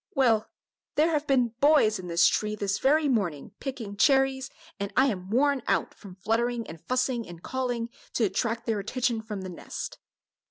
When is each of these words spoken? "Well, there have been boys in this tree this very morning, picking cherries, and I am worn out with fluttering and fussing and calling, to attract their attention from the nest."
"Well, 0.15 0.49
there 0.95 1.11
have 1.11 1.27
been 1.27 1.49
boys 1.59 1.99
in 1.99 2.07
this 2.07 2.25
tree 2.25 2.55
this 2.55 2.79
very 2.79 3.07
morning, 3.07 3.51
picking 3.59 3.95
cherries, 3.95 4.49
and 4.79 4.91
I 4.97 5.05
am 5.05 5.29
worn 5.29 5.61
out 5.67 5.93
with 6.03 6.17
fluttering 6.17 6.65
and 6.65 6.81
fussing 6.81 7.27
and 7.27 7.43
calling, 7.43 7.87
to 8.13 8.23
attract 8.23 8.65
their 8.65 8.79
attention 8.79 9.21
from 9.21 9.41
the 9.41 9.49
nest." 9.49 9.99